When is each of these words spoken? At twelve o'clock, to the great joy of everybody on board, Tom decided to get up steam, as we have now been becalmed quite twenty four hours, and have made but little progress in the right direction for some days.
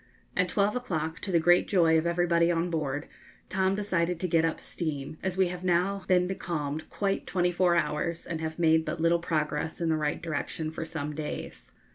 At 0.35 0.49
twelve 0.49 0.75
o'clock, 0.75 1.19
to 1.19 1.31
the 1.31 1.37
great 1.39 1.67
joy 1.67 1.95
of 1.95 2.07
everybody 2.07 2.49
on 2.51 2.71
board, 2.71 3.07
Tom 3.49 3.75
decided 3.75 4.19
to 4.19 4.27
get 4.27 4.43
up 4.43 4.59
steam, 4.59 5.19
as 5.21 5.37
we 5.37 5.49
have 5.49 5.63
now 5.63 6.05
been 6.07 6.25
becalmed 6.25 6.89
quite 6.89 7.27
twenty 7.27 7.51
four 7.51 7.75
hours, 7.75 8.25
and 8.25 8.41
have 8.41 8.57
made 8.57 8.83
but 8.83 8.99
little 8.99 9.19
progress 9.19 9.79
in 9.79 9.89
the 9.89 9.95
right 9.95 10.19
direction 10.19 10.71
for 10.71 10.85
some 10.85 11.13
days. 11.13 11.71